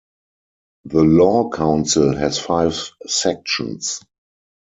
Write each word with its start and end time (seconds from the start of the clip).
The 0.85 1.03
Law 1.03 1.51
Council 1.51 2.15
has 2.17 2.39
five 2.39 2.73
Sections. 3.05 4.01